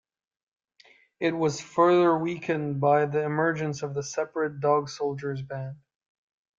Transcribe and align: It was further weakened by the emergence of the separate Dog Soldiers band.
It 1.19 1.29
was 1.33 1.61
further 1.61 2.17
weakened 2.17 2.79
by 2.81 3.05
the 3.05 3.21
emergence 3.23 3.83
of 3.83 3.93
the 3.93 4.01
separate 4.01 4.59
Dog 4.59 4.89
Soldiers 4.89 5.43
band. 5.43 5.75